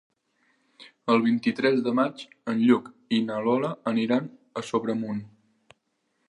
El 1.15 1.19
vint-i-tres 1.25 1.77
de 1.87 1.93
maig 1.99 2.23
en 2.53 2.63
Lluc 2.71 2.87
i 3.19 3.21
na 3.27 3.37
Lola 3.49 3.71
aniran 3.93 4.33
a 4.63 4.65
Sobremunt. 4.73 5.23